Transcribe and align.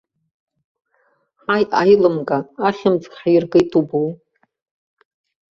Ҳаи 1.43 1.63
аилымга, 1.81 2.39
ахьымӡӷ 2.67 3.09
ҳиргеит 3.21 3.71
убоу. 3.79 4.09